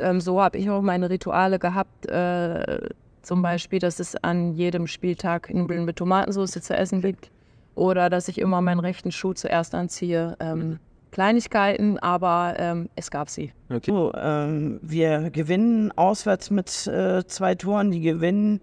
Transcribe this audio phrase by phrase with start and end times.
[0.00, 2.06] ähm, so habe ich auch meine Rituale gehabt.
[2.06, 2.88] Äh,
[3.22, 7.30] zum Beispiel, dass es an jedem Spieltag Nudeln mit Tomatensauce zu essen gibt.
[7.74, 10.36] Oder dass ich immer meinen rechten Schuh zuerst anziehe.
[10.40, 10.78] Ähm,
[11.10, 13.52] Kleinigkeiten, aber ähm, es gab sie.
[13.70, 13.90] Okay.
[13.90, 18.60] So, ähm, wir gewinnen auswärts mit äh, zwei Toren, die gewinnen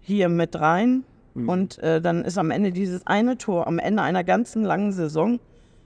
[0.00, 1.04] hier mit rein.
[1.34, 1.48] Mhm.
[1.48, 5.38] Und äh, dann ist am Ende dieses eine Tor, am Ende einer ganzen langen Saison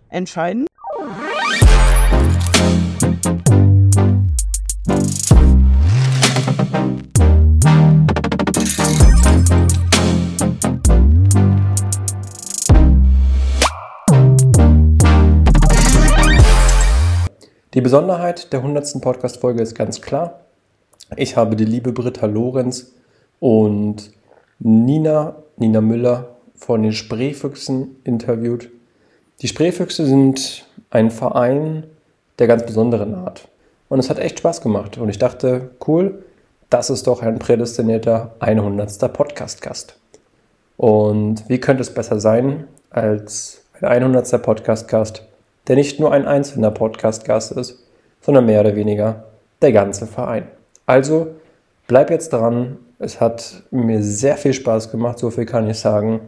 [0.08, 0.68] entscheidend.
[17.74, 19.00] Die Besonderheit der 100.
[19.00, 20.40] Podcast-Folge ist ganz klar.
[21.16, 22.92] Ich habe die liebe Britta Lorenz
[23.40, 24.12] und
[24.58, 28.68] Nina, Nina Müller von den Spreefüchsen interviewt.
[29.40, 31.84] Die Spreefüchse sind ein Verein
[32.38, 33.48] der ganz besonderen Art.
[33.88, 34.98] Und es hat echt Spaß gemacht.
[34.98, 36.26] Und ich dachte, cool,
[36.68, 39.10] das ist doch ein prädestinierter 100.
[39.10, 39.96] Podcast-Gast.
[40.76, 44.42] Und wie könnte es besser sein als ein 100.
[44.42, 45.22] Podcast-Gast
[45.68, 47.86] der nicht nur ein einzelner Podcast-Gast ist,
[48.20, 49.24] sondern mehr oder weniger
[49.60, 50.48] der ganze Verein.
[50.86, 51.28] Also
[51.86, 52.78] bleib jetzt dran.
[52.98, 56.20] Es hat mir sehr viel Spaß gemacht, so viel kann ich sagen.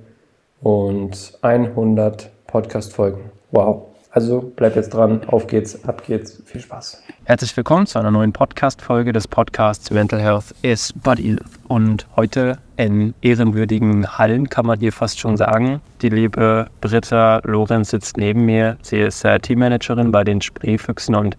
[0.61, 3.31] Und 100 Podcast-Folgen.
[3.51, 3.94] Wow.
[4.15, 7.03] Also bleib jetzt dran, auf geht's, ab geht's, viel Spaß.
[7.25, 11.37] Herzlich willkommen zu einer neuen Podcast-Folge des Podcasts Mental Health is Body.
[11.67, 15.81] Und heute in ehrenwürdigen Hallen kann man hier fast schon sagen.
[16.01, 18.77] Die liebe Britta Lorenz sitzt neben mir.
[18.83, 21.37] Sie ist äh, Teammanagerin bei den Spreefüchsen und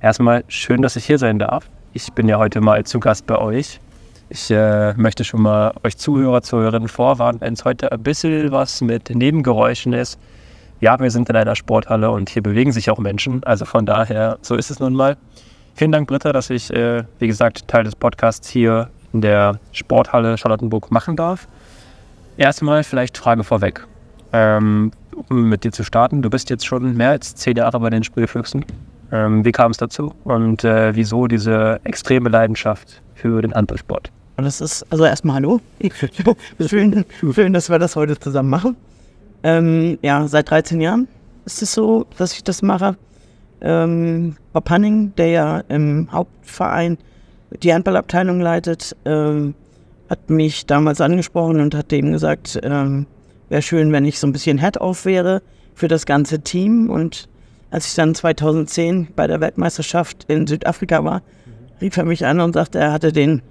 [0.00, 1.70] erstmal schön, dass ich hier sein darf.
[1.92, 3.78] Ich bin ja heute mal zu Gast bei euch.
[4.30, 8.80] Ich äh, möchte schon mal euch Zuhörer, Zuhörerinnen vorwarnen, wenn es heute ein bisschen was
[8.80, 10.18] mit Nebengeräuschen ist
[10.80, 13.42] ja, wir sind in einer Sporthalle und hier bewegen sich auch Menschen.
[13.44, 15.16] Also von daher, so ist es nun mal.
[15.74, 20.38] Vielen Dank, Britta, dass ich, äh, wie gesagt, Teil des Podcasts hier in der Sporthalle
[20.38, 21.48] Charlottenburg machen darf.
[22.36, 23.86] Erstmal vielleicht Frage vorweg.
[24.32, 24.92] Ähm,
[25.28, 28.04] um mit dir zu starten, du bist jetzt schon mehr als zehn Jahre bei den
[28.04, 28.64] Spielfüchsen.
[29.12, 34.10] Ähm, wie kam es dazu und äh, wieso diese extreme Leidenschaft für den Handballsport?
[34.36, 35.60] Das ist, also erstmal Hallo.
[36.60, 38.76] schön, schön, dass wir das heute zusammen machen.
[39.46, 41.06] Ähm, ja, seit 13 Jahren
[41.44, 42.96] ist es so, dass ich das mache.
[43.60, 46.98] Ähm, Bob Hanning, der ja im Hauptverein
[47.62, 49.54] die Handballabteilung leitet, ähm,
[50.10, 53.06] hat mich damals angesprochen und hat dem gesagt, ähm,
[53.48, 55.42] wäre schön, wenn ich so ein bisschen Head-Off wäre
[55.76, 56.90] für das ganze Team.
[56.90, 57.28] Und
[57.70, 61.22] als ich dann 2010 bei der Weltmeisterschaft in Südafrika war,
[61.80, 63.42] rief er mich an und sagte, er hatte den,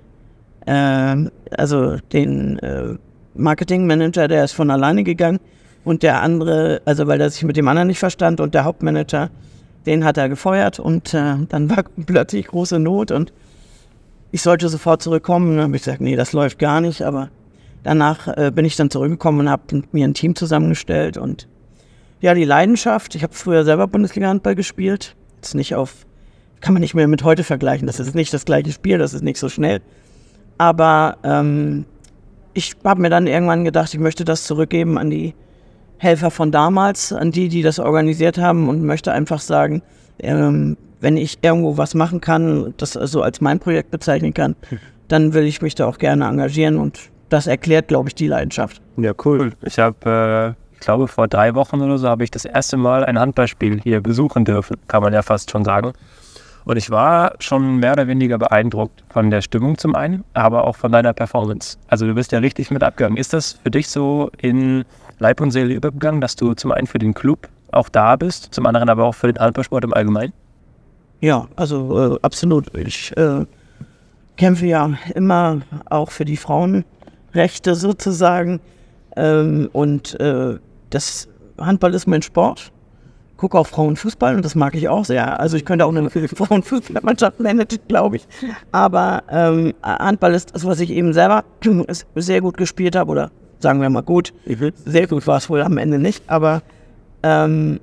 [0.66, 1.16] äh,
[1.52, 2.96] also den äh,
[3.34, 5.40] Marketingmanager, der ist von alleine gegangen
[5.86, 9.30] und der andere, also weil er sich mit dem anderen nicht verstand und der Hauptmanager,
[9.86, 13.32] den hat er gefeuert und äh, dann war plötzlich große Not und
[14.32, 15.56] ich sollte sofort zurückkommen.
[15.56, 17.04] Dann habe ich gesagt, nee, das läuft gar nicht.
[17.04, 17.30] Aber
[17.84, 21.48] danach äh, bin ich dann zurückgekommen und habe mir ein Team zusammengestellt und
[22.20, 23.16] ja, die Leidenschaft.
[23.16, 25.16] Ich habe früher selber Bundesliga-Handball gespielt.
[25.38, 26.06] Jetzt nicht auf,
[26.60, 27.88] kann man nicht mehr mit heute vergleichen.
[27.88, 29.82] Das ist nicht das gleiche Spiel, das ist nicht so schnell.
[30.58, 31.86] Aber ähm,
[32.54, 35.34] ich habe mir dann irgendwann gedacht, ich möchte das zurückgeben an die
[35.98, 39.82] Helfer von damals, an die, die das organisiert haben und möchte einfach sagen,
[40.20, 44.56] ähm, wenn ich irgendwo was machen kann, das also als mein Projekt bezeichnen kann,
[45.08, 48.82] dann will ich mich da auch gerne engagieren und das erklärt, glaube ich, die Leidenschaft.
[48.98, 49.54] Ja, cool.
[49.62, 53.04] Ich habe, äh, ich glaube, vor drei Wochen oder so habe ich das erste Mal
[53.06, 55.94] ein Handballspiel hier besuchen dürfen, kann man ja fast schon sagen.
[56.66, 60.76] Und ich war schon mehr oder weniger beeindruckt von der Stimmung zum einen, aber auch
[60.76, 61.78] von deiner Performance.
[61.88, 63.18] Also du bist ja richtig mit abgegangen.
[63.18, 64.84] Ist das für dich so in
[65.20, 68.66] Leib und Seele übergegangen, dass du zum einen für den Club auch da bist, zum
[68.66, 70.34] anderen aber auch für den Handballsport im Allgemeinen?
[71.22, 72.76] Ja, also äh, absolut.
[72.76, 73.46] Ich äh,
[74.38, 78.60] kämpfe ja immer auch für die Frauenrechte sozusagen.
[79.16, 80.58] Ähm, und äh,
[80.90, 81.28] das
[81.58, 82.72] Handball ist mein Sport.
[83.38, 85.40] Gucke auch Frauenfußball und das mag ich auch sehr.
[85.40, 88.28] Also ich könnte auch eine Frauenfußballmannschaft managen, glaube ich.
[88.72, 91.44] Aber ähm, Handball ist das, was ich eben selber
[92.16, 93.32] sehr gut gespielt habe oder
[93.66, 94.32] sagen wir mal gut.
[94.86, 96.62] Sehr gut war es wohl am Ende nicht, aber
[97.24, 97.80] ähm,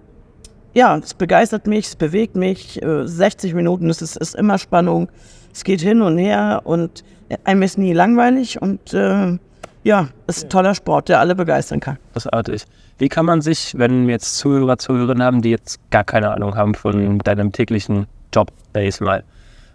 [0.74, 2.80] ja, es begeistert mich, es bewegt mich.
[2.80, 5.08] 60 äh, Minuten, es ist, ist, immer Spannung.
[5.52, 7.02] Es geht hin und her und
[7.42, 9.36] einem ist nie langweilig und äh,
[9.82, 11.98] ja, es ist ein toller Sport, der alle begeistern kann.
[12.12, 12.64] Großartig.
[12.98, 16.54] Wie kann man sich, wenn wir jetzt Zuhörer, Zuhörerinnen haben, die jetzt gar keine Ahnung
[16.54, 18.52] haben von deinem täglichen Job,
[19.00, 19.24] mal,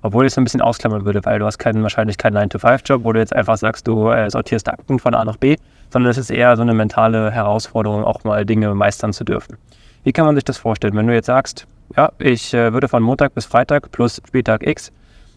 [0.04, 3.12] obwohl ich es ein bisschen ausklammern würde, weil du hast keinen, wahrscheinlich keinen 9-to-5-Job, wo
[3.12, 5.57] du jetzt einfach sagst, du äh, sortierst Akten von A nach B,
[5.89, 9.57] sondern es ist eher so eine mentale Herausforderung, auch mal Dinge meistern zu dürfen.
[10.04, 13.01] Wie kann man sich das vorstellen, wenn du jetzt sagst, ja, ich äh, würde von
[13.01, 14.92] Montag bis Freitag plus Spieltag X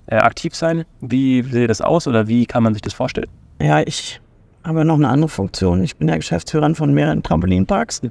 [0.07, 0.85] äh, aktiv sein.
[1.01, 3.29] Wie sieht das aus oder wie kann man sich das vorstellen?
[3.61, 4.21] Ja, ich
[4.65, 5.83] habe noch eine andere Funktion.
[5.83, 8.03] Ich bin der Geschäftsführer von mehreren Trampolinparks.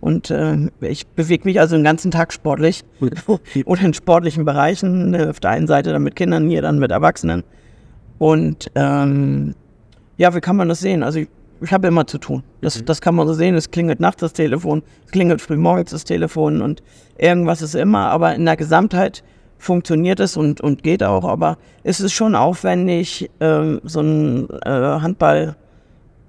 [0.00, 2.84] Und äh, ich bewege mich also den ganzen Tag sportlich
[3.64, 5.14] oder in sportlichen Bereichen.
[5.14, 7.44] Äh, auf der einen Seite dann mit Kindern, hier dann mit Erwachsenen.
[8.18, 9.54] Und ähm,
[10.16, 11.02] ja, wie kann man das sehen?
[11.02, 11.28] Also ich,
[11.60, 12.42] ich habe immer zu tun.
[12.60, 13.54] Das, das kann man so sehen.
[13.54, 16.82] Es klingelt nachts das Telefon, es klingelt früh morgens das Telefon und
[17.18, 18.08] irgendwas ist immer.
[18.10, 19.22] Aber in der Gesamtheit
[19.58, 21.24] funktioniert es und, und geht auch.
[21.24, 25.56] Aber es ist schon aufwendig, ähm, so ein äh, Handball...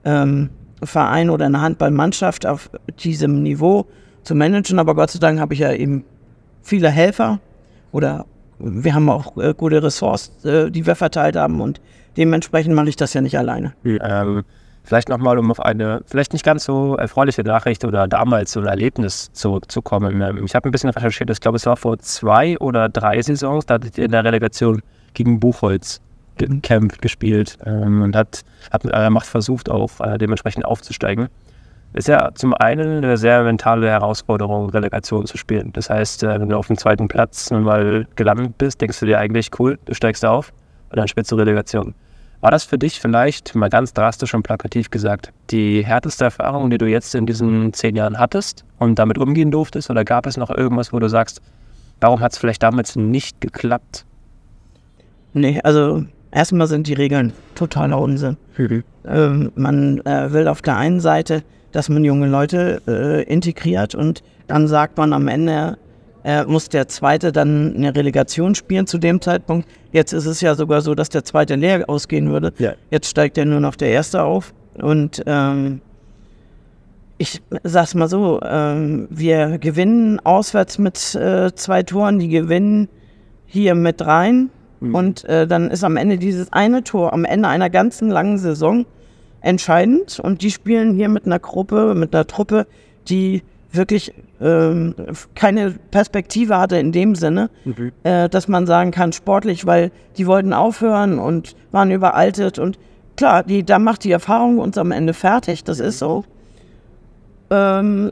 [0.03, 0.49] Ähm,
[0.83, 2.69] Verein oder eine Handballmannschaft auf
[3.03, 3.85] diesem Niveau
[4.23, 4.79] zu managen.
[4.79, 6.03] Aber Gott sei Dank habe ich ja eben
[6.61, 7.39] viele Helfer
[7.91, 8.25] oder
[8.59, 11.81] wir haben auch äh, gute Ressorts, äh, die wir verteilt haben und
[12.17, 13.73] dementsprechend mache ich das ja nicht alleine.
[13.83, 14.43] Ähm,
[14.83, 18.67] vielleicht nochmal, um auf eine vielleicht nicht ganz so erfreuliche Nachricht oder damals so ein
[18.67, 20.21] Erlebnis zurückzukommen.
[20.21, 23.65] Ähm, ich habe ein bisschen recherchiert, ich glaube, es war vor zwei oder drei Saisons,
[23.65, 24.81] da hattet ihr in der Relegation
[25.13, 26.01] gegen Buchholz
[26.37, 28.41] gekämpft, gespielt ähm, und hat,
[28.71, 31.27] hat mit aller Macht versucht, auch äh, dementsprechend aufzusteigen.
[31.93, 35.73] Ist ja zum einen eine sehr mentale Herausforderung, Relegation zu spielen.
[35.73, 39.19] Das heißt, äh, wenn du auf dem zweiten Platz mal gelandet bist, denkst du dir
[39.19, 40.53] eigentlich, cool, du steigst auf
[40.89, 41.93] und dann spielst du Relegation.
[42.41, 46.77] War das für dich vielleicht, mal ganz drastisch und plakativ gesagt, die härteste Erfahrung, die
[46.77, 49.89] du jetzt in diesen zehn Jahren hattest und damit umgehen durftest?
[49.89, 51.41] Oder gab es noch irgendwas, wo du sagst,
[51.99, 54.05] warum hat es vielleicht damals nicht geklappt?
[55.33, 58.37] Nee, also Erstmal sind die Regeln totaler Unsinn.
[58.57, 58.83] Mhm.
[59.05, 61.43] Ähm, man äh, will auf der einen Seite,
[61.73, 65.77] dass man junge Leute äh, integriert und dann sagt man am Ende,
[66.23, 69.67] äh, muss der Zweite dann eine Relegation spielen zu dem Zeitpunkt.
[69.91, 72.53] Jetzt ist es ja sogar so, dass der Zweite leer ausgehen würde.
[72.57, 72.73] Ja.
[72.89, 74.53] Jetzt steigt ja nur noch der Erste auf.
[74.75, 75.81] Und ähm,
[77.17, 82.87] ich sag's mal so, ähm, wir gewinnen auswärts mit äh, zwei Toren, die gewinnen
[83.45, 84.49] hier mit rein
[84.81, 84.95] Mhm.
[84.95, 88.85] Und äh, dann ist am Ende dieses eine Tor, am Ende einer ganzen langen Saison
[89.39, 90.19] entscheidend.
[90.19, 92.67] Und die spielen hier mit einer Gruppe, mit einer Truppe,
[93.07, 94.95] die wirklich ähm,
[95.35, 97.91] keine Perspektive hatte in dem Sinne, mhm.
[98.03, 102.57] äh, dass man sagen kann, sportlich, weil die wollten aufhören und waren überaltet.
[102.57, 102.79] Und
[103.15, 106.23] klar, die, da macht die Erfahrung uns am Ende fertig, das ist so.
[107.51, 108.11] Ähm,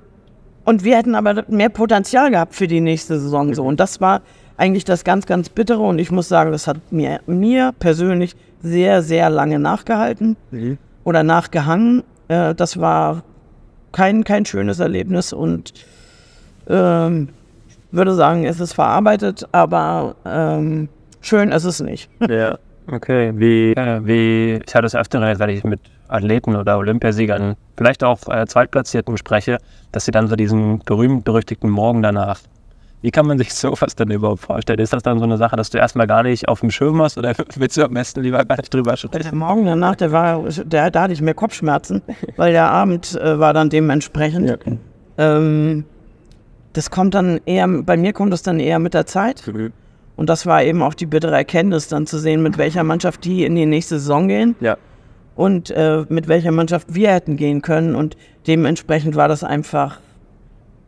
[0.65, 3.63] und wir hätten aber mehr Potenzial gehabt für die nächste Saison so.
[3.63, 4.21] Und das war
[4.55, 5.81] eigentlich das ganz, ganz Bittere.
[5.81, 10.77] Und ich muss sagen, das hat mir, mir persönlich sehr, sehr lange nachgehalten mhm.
[11.03, 12.03] oder nachgehangen.
[12.27, 13.23] Äh, das war
[13.91, 15.73] kein, kein schönes Erlebnis und
[16.69, 17.29] ähm,
[17.91, 20.89] würde sagen, es ist verarbeitet, aber ähm,
[21.21, 22.09] schön ist es nicht.
[22.29, 22.57] Ja,
[22.91, 23.33] okay.
[23.35, 28.19] Wie, äh, wie ich hatte es öfter, wenn ich mit Athleten oder Olympiasiegern, vielleicht auch
[28.27, 29.57] äh, Zweitplatzierten spreche,
[29.91, 32.39] dass sie dann so diesen berühmt-berüchtigten Morgen danach
[33.01, 34.79] wie kann man sich sowas denn überhaupt vorstellen?
[34.79, 37.17] Ist das dann so eine Sache, dass du erstmal gar nicht auf dem Schirm hast
[37.17, 39.23] oder willst du am besten lieber gar nicht drüber sprechen?
[39.23, 42.01] Der Morgen danach, der war, der, da hatte ich mehr Kopfschmerzen,
[42.35, 44.49] weil der Abend äh, war dann dementsprechend.
[44.49, 44.57] Ja.
[45.17, 45.85] Ähm,
[46.73, 49.45] das kommt dann eher, bei mir kommt das dann eher mit der Zeit.
[49.47, 49.73] Mhm.
[50.15, 53.45] Und das war eben auch die bittere Erkenntnis, dann zu sehen, mit welcher Mannschaft die
[53.45, 54.55] in die nächste Saison gehen.
[54.59, 54.77] Ja.
[55.35, 57.95] Und äh, mit welcher Mannschaft wir hätten gehen können.
[57.95, 60.01] Und dementsprechend war das einfach,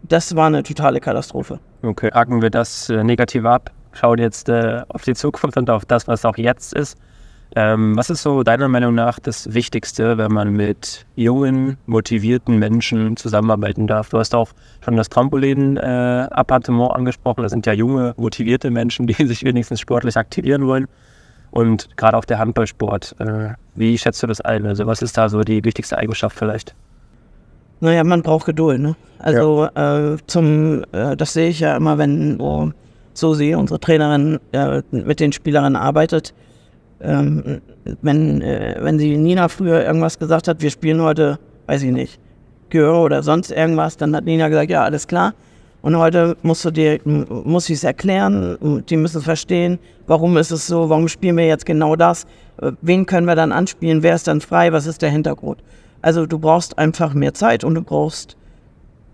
[0.04, 1.60] das war eine totale Katastrophe.
[1.82, 5.86] Okay, haken wir das äh, negativ ab, schauen jetzt äh, auf die Zukunft und auf
[5.86, 6.98] das, was auch jetzt ist.
[7.54, 13.18] Ähm, was ist so deiner Meinung nach das Wichtigste, wenn man mit jungen, motivierten Menschen
[13.18, 14.10] zusammenarbeiten darf?
[14.10, 14.50] Du hast auch
[14.84, 17.44] schon das Trampolin-Appartement äh, angesprochen.
[17.44, 20.88] Das sind ja junge, motivierte Menschen, die sich wenigstens sportlich aktivieren wollen.
[21.52, 23.16] Und gerade auch der Handballsport.
[23.20, 24.66] Äh, wie schätzt du das ein?
[24.66, 26.74] Also was ist da so die wichtigste Eigenschaft vielleicht?
[27.82, 28.96] Naja, man braucht Geduld, ne?
[29.20, 30.14] Also ja.
[30.14, 32.72] äh, zum, äh, das sehe ich ja immer, wenn oh,
[33.14, 36.34] so sie, unsere Trainerin, äh, mit den Spielerinnen arbeitet.
[37.04, 37.62] Ähm,
[38.02, 42.20] wenn, äh, wenn sie Nina früher irgendwas gesagt hat, wir spielen heute, weiß ich nicht,
[42.70, 45.34] Gehör oder sonst irgendwas, dann hat Nina gesagt, ja, alles klar.
[45.82, 50.68] Und heute musst du dir, muss ich es erklären, die müssen verstehen, warum ist es
[50.68, 52.26] so, warum spielen wir jetzt genau das,
[52.62, 55.60] äh, wen können wir dann anspielen, wer ist dann frei, was ist der Hintergrund.
[56.02, 58.38] Also du brauchst einfach mehr Zeit und du brauchst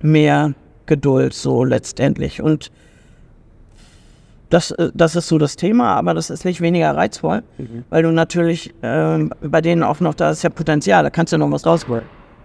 [0.02, 0.54] mehr
[0.86, 2.42] Geduld so letztendlich.
[2.42, 2.72] Und
[4.50, 7.84] das, äh, das ist so das Thema, aber das ist nicht weniger reizvoll, mhm.
[7.90, 11.38] weil du natürlich äh, bei denen auch noch, da ist ja Potenzial, da kannst du
[11.38, 12.04] noch was rausholen.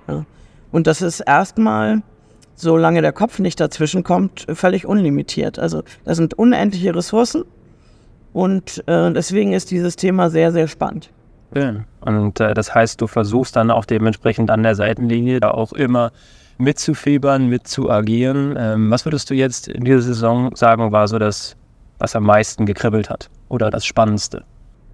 [0.08, 0.24] Ja.
[0.70, 2.02] Und das ist erstmal,
[2.54, 5.58] solange der Kopf nicht dazwischen kommt, völlig unlimitiert.
[5.58, 7.44] Also das sind unendliche Ressourcen
[8.32, 11.10] und äh, deswegen ist dieses Thema sehr, sehr spannend.
[11.54, 11.84] Ja.
[12.00, 16.10] Und äh, das heißt, du versuchst dann auch dementsprechend an der Seitenlinie da auch immer
[16.58, 18.54] mitzufiebern, mitzuagieren.
[18.58, 21.56] Ähm, was würdest du jetzt in dieser Saison sagen, war so das,
[21.98, 24.44] was am meisten gekribbelt hat oder das Spannendste?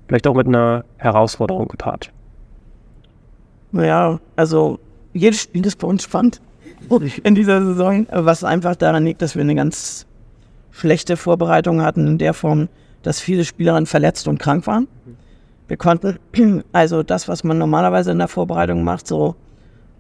[0.09, 2.11] vielleicht auch mit einer Herausforderung gepaart.
[3.71, 4.81] Naja, also
[5.13, 6.41] jedes Spiel ist bei uns spannend
[7.23, 10.07] in dieser Saison, was einfach daran liegt, dass wir eine ganz
[10.71, 12.69] schlechte Vorbereitung hatten in der Form,
[13.03, 14.89] dass viele Spielerinnen verletzt und krank waren.
[15.67, 16.19] Wir konnten
[16.73, 19.37] also das, was man normalerweise in der Vorbereitung macht, so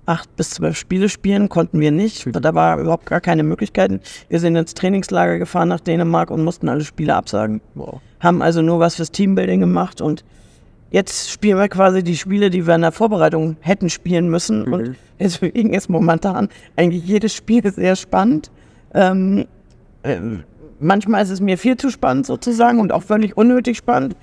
[0.08, 2.26] acht bis zwölf Spiele spielen, konnten wir nicht.
[2.32, 4.00] Da war überhaupt gar keine Möglichkeiten.
[4.28, 7.60] Wir sind ins Trainingslager gefahren nach Dänemark und mussten alle Spiele absagen.
[7.74, 8.00] Wow.
[8.20, 10.24] Haben also nur was fürs Teambuilding gemacht und
[10.90, 14.64] jetzt spielen wir quasi die Spiele, die wir in der Vorbereitung hätten spielen müssen.
[14.64, 14.72] Mhm.
[14.72, 18.50] Und deswegen ist momentan eigentlich jedes Spiel sehr spannend.
[18.94, 19.46] Ähm,
[20.02, 20.16] äh,
[20.80, 24.16] manchmal ist es mir viel zu spannend sozusagen und auch völlig unnötig spannend.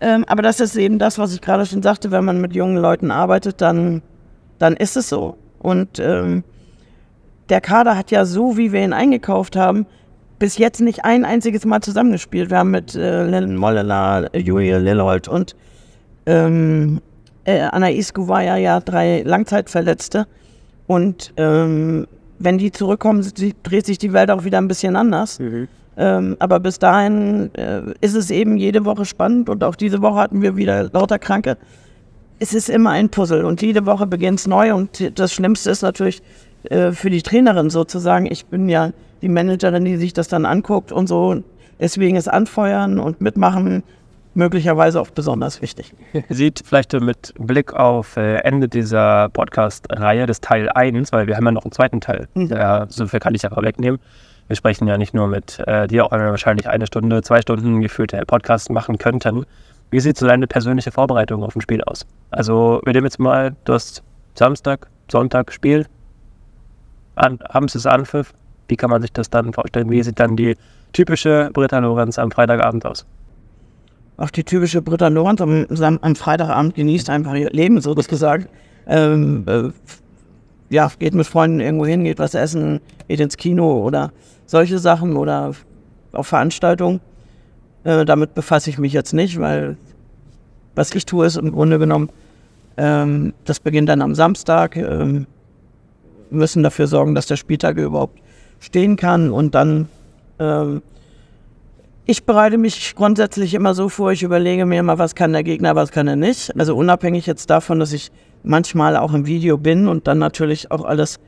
[0.00, 2.76] Ähm, aber das ist eben das, was ich gerade schon sagte, wenn man mit jungen
[2.76, 4.02] Leuten arbeitet, dann
[4.58, 5.36] dann ist es so.
[5.58, 6.44] Und ähm,
[7.48, 9.86] der Kader hat ja so, wie wir ihn eingekauft haben,
[10.38, 12.50] bis jetzt nicht ein einziges Mal zusammengespielt.
[12.50, 15.56] Wir haben mit äh, Lennon Mollela, Julia Lillold und
[16.26, 17.00] ähm,
[17.44, 20.26] äh, Anna Isku war ja, ja drei Langzeitverletzte.
[20.86, 22.06] Und ähm,
[22.38, 23.26] wenn die zurückkommen,
[23.62, 25.38] dreht sich die Welt auch wieder ein bisschen anders.
[25.38, 25.68] Mhm.
[25.96, 30.18] Ähm, aber bis dahin äh, ist es eben jede Woche spannend und auch diese Woche
[30.18, 31.56] hatten wir wieder lauter Kranke
[32.38, 35.82] es ist immer ein Puzzle und jede Woche beginnt es neu und das Schlimmste ist
[35.82, 36.22] natürlich
[36.64, 38.26] äh, für die Trainerin sozusagen.
[38.26, 41.42] Ich bin ja die Managerin, die sich das dann anguckt und so.
[41.80, 43.82] Deswegen ist Anfeuern und Mitmachen
[44.34, 45.94] möglicherweise auch besonders wichtig.
[46.28, 51.46] Sieht vielleicht mit Blick auf äh, Ende dieser Podcast-Reihe des Teil 1, weil wir haben
[51.46, 52.28] ja noch einen zweiten Teil.
[52.34, 52.48] Mhm.
[52.48, 53.98] Ja, so viel kann ich ja wegnehmen.
[54.46, 57.40] Wir sprechen ja nicht nur mit äh, dir, auch wenn wir wahrscheinlich eine Stunde, zwei
[57.40, 59.44] Stunden gefühlt Podcast machen könnten.
[59.90, 62.06] Wie sieht so deine persönliche Vorbereitung auf ein Spiel aus?
[62.30, 64.02] Also, wir nehmen jetzt mal, du hast
[64.34, 65.86] Samstag, Sonntag Spiel,
[67.14, 68.34] an, abends ist Anpfiff.
[68.68, 69.90] Wie kann man sich das dann vorstellen?
[69.90, 70.56] Wie sieht dann die
[70.92, 73.06] typische Britta Lorenz am Freitagabend aus?
[74.16, 78.46] Auch die typische Britta Lorenz am, am Freitagabend genießt einfach ihr Leben sozusagen.
[78.86, 79.70] Ähm, äh,
[80.68, 84.12] ja, geht mit Freunden irgendwo hin, geht was essen, geht ins Kino oder
[84.46, 85.52] solche Sachen oder
[86.12, 87.00] auf Veranstaltungen.
[87.86, 89.76] Äh, damit befasse ich mich jetzt nicht, weil
[90.74, 92.10] was ich tue, ist im Grunde genommen,
[92.76, 95.28] ähm, das beginnt dann am Samstag, ähm,
[96.30, 98.18] müssen dafür sorgen, dass der Spieltag überhaupt
[98.58, 99.88] stehen kann und dann
[100.40, 100.82] ähm,
[102.06, 105.76] ich bereite mich grundsätzlich immer so vor, ich überlege mir immer, was kann der Gegner,
[105.76, 106.58] was kann er nicht.
[106.58, 108.10] Also unabhängig jetzt davon, dass ich
[108.42, 111.20] manchmal auch im Video bin und dann natürlich auch alles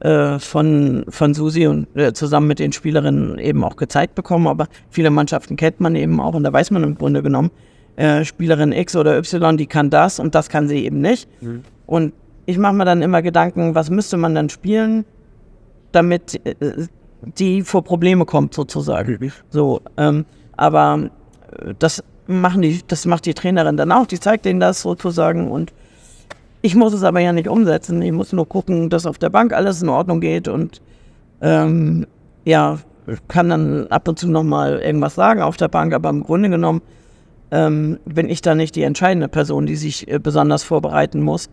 [0.00, 4.46] äh, von, von Susi und äh, zusammen mit den Spielerinnen eben auch gezeigt bekommen.
[4.46, 7.50] Aber viele Mannschaften kennt man eben auch und da weiß man im Grunde genommen,
[7.96, 11.28] äh, Spielerin X oder Y, die kann das und das kann sie eben nicht.
[11.40, 11.62] Mhm.
[11.86, 12.12] Und
[12.44, 15.04] ich mache mir dann immer Gedanken, was müsste man dann spielen,
[15.92, 16.54] damit äh,
[17.38, 19.18] die vor Probleme kommt sozusagen.
[19.20, 19.32] Mhm.
[19.48, 20.26] So, ähm,
[20.56, 21.10] aber
[21.58, 25.50] äh, das machen die, das macht die Trainerin dann auch, die zeigt denen das sozusagen
[25.50, 25.72] und
[26.66, 28.02] ich muss es aber ja nicht umsetzen.
[28.02, 30.82] Ich muss nur gucken, dass auf der Bank alles in Ordnung geht und
[31.40, 32.08] ähm,
[32.44, 32.78] ja,
[33.28, 36.82] kann dann ab und zu nochmal irgendwas sagen auf der Bank, aber im Grunde genommen
[37.52, 41.48] ähm, bin ich da nicht die entscheidende Person, die sich äh, besonders vorbereiten muss.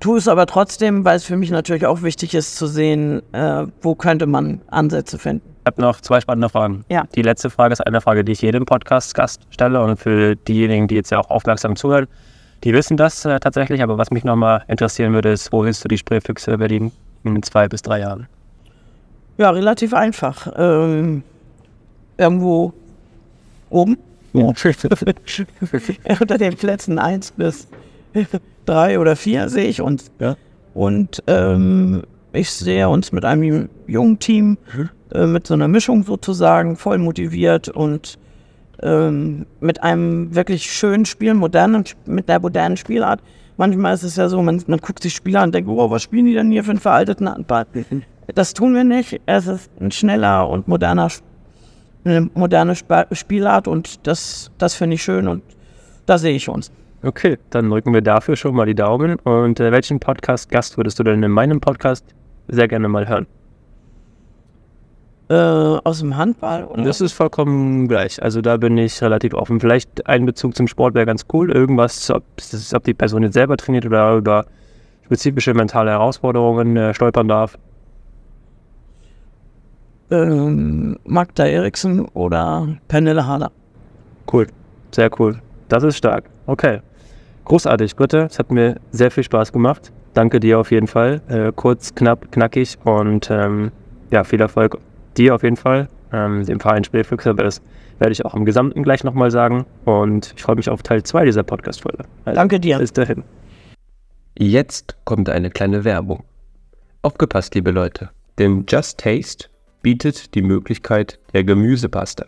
[0.00, 3.66] Tue es aber trotzdem, weil es für mich natürlich auch wichtig ist zu sehen, äh,
[3.80, 5.48] wo könnte man Ansätze finden.
[5.60, 6.84] Ich habe noch zwei spannende Fragen.
[6.88, 7.04] Ja.
[7.14, 10.96] Die letzte Frage ist eine Frage, die ich jedem Podcast-Gast stelle und für diejenigen, die
[10.96, 12.08] jetzt ja auch aufmerksam zuhören.
[12.64, 15.88] Die wissen das äh, tatsächlich, aber was mich nochmal interessieren würde, ist, wo willst du
[15.88, 16.92] die Spreefüchse Berlin
[17.24, 18.28] in zwei bis drei Jahren?
[19.38, 20.52] Ja, relativ einfach.
[20.56, 21.24] Ähm,
[22.16, 22.72] irgendwo
[23.70, 23.98] oben.
[24.32, 24.44] Ja.
[26.20, 27.68] Unter den Plätzen 1 bis
[28.66, 30.10] 3 oder 4 sehe ich uns.
[30.20, 30.36] Ja.
[30.74, 32.02] Und ähm,
[32.32, 34.88] ich sehe uns mit einem jungen Team, mhm.
[35.12, 38.18] äh, mit so einer Mischung sozusagen, voll motiviert und
[38.82, 43.20] ähm, mit einem wirklich schönen Spiel, modernen, mit einer modernen Spielart.
[43.56, 46.02] Manchmal ist es ja so, man, man guckt sich Spieler an und denkt, oh, was
[46.02, 47.66] spielen die denn hier für einen veralteten Handball?
[48.34, 49.20] Das tun wir nicht.
[49.26, 51.08] Es ist ein schneller und moderner,
[52.04, 55.42] eine moderne Spielart und das, das finde ich schön und
[56.06, 56.72] da sehe ich uns.
[57.04, 59.16] Okay, dann drücken wir dafür schon mal die Daumen.
[59.16, 62.04] Und äh, welchen Podcast-Gast würdest du denn in meinem Podcast
[62.46, 63.26] sehr gerne mal hören?
[65.32, 66.64] Äh, aus dem Handball?
[66.64, 66.82] Oder?
[66.82, 68.22] Das ist vollkommen gleich.
[68.22, 69.60] Also da bin ich relativ offen.
[69.60, 71.50] Vielleicht ein Bezug zum Sport wäre ganz cool.
[71.50, 74.44] Irgendwas, ob, ist, ob die Person jetzt selber trainiert oder über
[75.06, 77.56] spezifische mentale Herausforderungen äh, stolpern darf.
[80.10, 83.52] Ähm, Magda Eriksen oder Pernille Harder.
[84.30, 84.48] Cool,
[84.90, 85.40] sehr cool.
[85.70, 86.24] Das ist stark.
[86.44, 86.80] Okay.
[87.46, 88.28] Großartig, Britte.
[88.30, 89.92] Es hat mir sehr viel Spaß gemacht.
[90.12, 91.22] Danke dir auf jeden Fall.
[91.28, 93.72] Äh, kurz, knapp, knackig und ähm,
[94.10, 94.78] ja, viel Erfolg
[95.18, 97.30] dir auf jeden Fall, ähm, dem Verein Spielfüchse.
[97.30, 97.62] Aber das
[97.98, 99.66] werde ich auch im Gesamten gleich nochmal sagen.
[99.84, 102.04] Und ich freue mich auf Teil 2 dieser Podcast-Folge.
[102.24, 102.78] Also, Danke dir.
[102.78, 103.24] Bis dahin.
[104.38, 106.24] Jetzt kommt eine kleine Werbung.
[107.02, 109.48] Aufgepasst, liebe Leute, denn Just Taste
[109.82, 112.26] bietet die Möglichkeit der Gemüsepasta.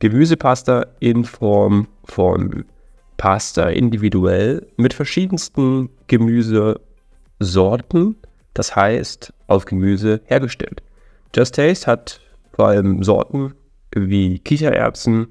[0.00, 2.64] Gemüsepasta in Form von
[3.16, 8.16] Pasta individuell mit verschiedensten Gemüsesorten,
[8.54, 10.82] das heißt auf Gemüse hergestellt.
[11.34, 12.20] Just Taste hat
[12.52, 13.54] vor allem Sorten
[13.94, 15.28] wie Kichererbsen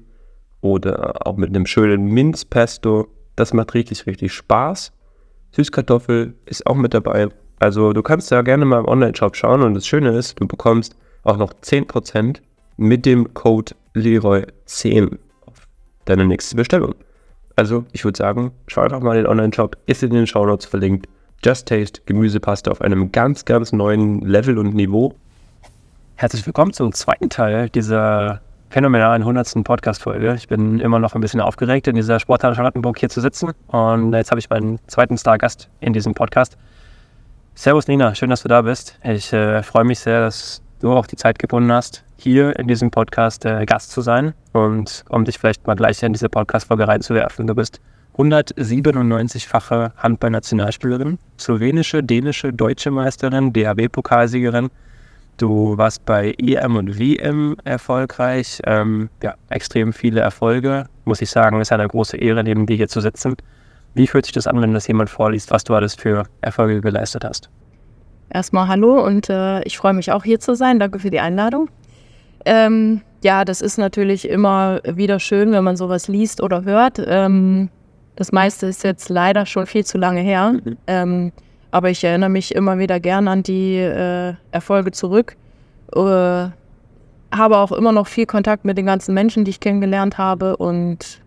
[0.60, 3.08] oder auch mit einem schönen Minzpesto.
[3.36, 4.92] Das macht richtig, richtig Spaß.
[5.52, 7.28] Süßkartoffel ist auch mit dabei.
[7.58, 10.96] Also du kannst da gerne mal im Online-Shop schauen und das Schöne ist, du bekommst
[11.24, 12.38] auch noch 10%
[12.76, 15.66] mit dem Code Leroy10 auf
[16.04, 16.94] deine nächste Bestellung.
[17.56, 20.66] Also ich würde sagen, schau einfach mal in den Online-Shop, ist in den Show Notes
[20.66, 21.08] verlinkt.
[21.44, 25.14] Just Taste Gemüsepaste auf einem ganz, ganz neuen Level und Niveau.
[26.20, 29.62] Herzlich willkommen zum zweiten Teil dieser phänomenalen 100.
[29.62, 30.34] Podcast-Folge.
[30.34, 33.52] Ich bin immer noch ein bisschen aufgeregt, in dieser Sporthalle Charlottenburg hier zu sitzen.
[33.68, 36.58] Und jetzt habe ich meinen zweiten Stargast in diesem Podcast.
[37.54, 38.98] Servus Nina, schön, dass du da bist.
[39.04, 42.90] Ich äh, freue mich sehr, dass du auch die Zeit gefunden hast, hier in diesem
[42.90, 47.46] Podcast äh, Gast zu sein und um dich vielleicht mal gleich in diese Podcast-Folge reinzuwerfen.
[47.46, 47.80] Du bist
[48.16, 54.70] 197-fache Handball-Nationalspielerin, slowenische, dänische, deutsche Meisterin, DAB-Pokalsiegerin.
[55.38, 58.60] Du warst bei EM und WM erfolgreich.
[58.66, 60.86] Ähm, ja, extrem viele Erfolge.
[61.04, 63.36] Muss ich sagen, ist eine große Ehre, neben dir hier zu sitzen.
[63.94, 67.24] Wie fühlt sich das an, wenn das jemand vorliest, was du alles für Erfolge geleistet
[67.24, 67.50] hast?
[68.30, 70.80] Erstmal hallo und äh, ich freue mich auch hier zu sein.
[70.80, 71.70] Danke für die Einladung.
[72.44, 77.00] Ähm, ja, das ist natürlich immer wieder schön, wenn man sowas liest oder hört.
[77.06, 77.70] Ähm,
[78.16, 80.54] das meiste ist jetzt leider schon viel zu lange her.
[80.88, 81.32] Mhm.
[81.70, 85.36] Aber ich erinnere mich immer wieder gern an die äh, Erfolge zurück.
[85.94, 85.98] Äh,
[87.30, 90.56] habe auch immer noch viel Kontakt mit den ganzen Menschen, die ich kennengelernt habe.
[90.56, 91.20] Und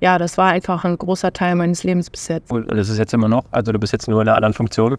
[0.00, 2.52] ja, das war einfach ein großer Teil meines Lebens bis jetzt.
[2.52, 4.96] Und das ist jetzt immer noch, also du bist jetzt nur in einer anderen Funktion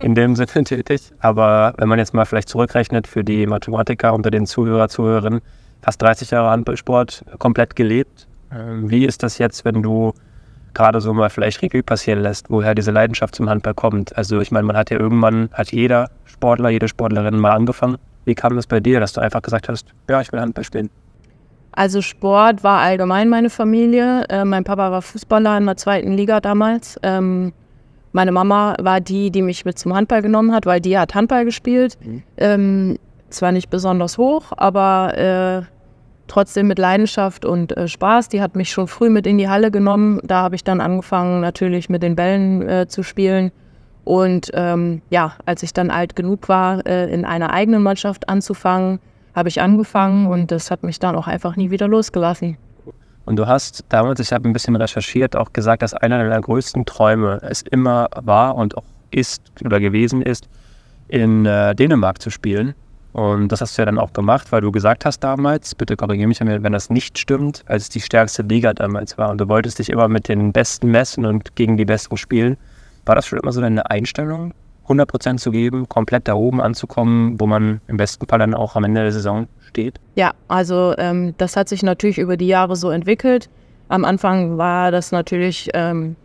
[0.00, 1.12] in dem Sinne tätig.
[1.20, 5.40] Aber wenn man jetzt mal vielleicht zurückrechnet für die Mathematiker unter den Zuhörer, Zuhörerinnen,
[5.82, 8.26] fast 30 Jahre Handballsport komplett gelebt.
[8.50, 10.14] Wie ist das jetzt, wenn du
[10.76, 14.16] gerade so mal vielleicht Revue passieren lässt, woher diese Leidenschaft zum Handball kommt?
[14.16, 17.96] Also ich meine, man hat ja irgendwann, hat jeder Sportler, jede Sportlerin mal angefangen.
[18.26, 20.90] Wie kam das bei dir, dass du einfach gesagt hast, ja, ich will Handball spielen?
[21.72, 24.24] Also Sport war allgemein meine Familie.
[24.28, 26.98] Äh, mein Papa war Fußballer in der zweiten Liga damals.
[27.02, 27.52] Ähm,
[28.12, 31.44] meine Mama war die, die mich mit zum Handball genommen hat, weil die hat Handball
[31.44, 31.98] gespielt.
[32.36, 35.75] Ähm, zwar nicht besonders hoch, aber äh,
[36.28, 38.28] trotzdem mit Leidenschaft und äh, Spaß.
[38.28, 40.20] Die hat mich schon früh mit in die Halle genommen.
[40.24, 43.52] Da habe ich dann angefangen, natürlich mit den Bällen äh, zu spielen.
[44.04, 49.00] Und ähm, ja, als ich dann alt genug war, äh, in einer eigenen Mannschaft anzufangen,
[49.34, 52.56] habe ich angefangen und das hat mich dann auch einfach nie wieder losgelassen.
[53.26, 56.86] Und du hast damals, ich habe ein bisschen recherchiert, auch gesagt, dass einer deiner größten
[56.86, 60.48] Träume es immer war und auch ist oder gewesen ist,
[61.08, 62.74] in äh, Dänemark zu spielen.
[63.16, 66.28] Und das hast du ja dann auch gemacht, weil du gesagt hast damals, bitte korrigiere
[66.28, 69.78] mich, wenn das nicht stimmt, als es die stärkste Liga damals war und du wolltest
[69.78, 72.58] dich immer mit den Besten messen und gegen die Besten spielen.
[73.06, 74.52] War das schon immer so deine Einstellung,
[74.86, 78.84] 100% zu geben, komplett da oben anzukommen, wo man im besten Fall dann auch am
[78.84, 79.98] Ende der Saison steht?
[80.16, 83.48] Ja, also ähm, das hat sich natürlich über die Jahre so entwickelt.
[83.88, 86.16] Am Anfang war das natürlich ähm,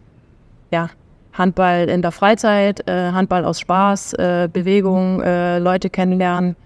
[0.72, 0.90] ja,
[1.32, 6.58] Handball in der Freizeit, äh, Handball aus Spaß, äh, Bewegung, äh, Leute kennenlernen,